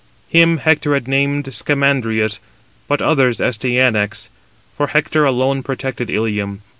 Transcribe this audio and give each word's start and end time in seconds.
Him 0.29 0.57
Hector 0.57 0.95
had 0.95 1.07
named 1.07 1.43
Scamandrius, 1.45 2.39
but 2.87 3.03
others 3.03 3.37
Astyanax; 3.39 4.29
for 4.75 4.87
Hector 4.87 5.25
alone 5.25 5.61
protected 5.61 6.09
Ilium. 6.09 6.63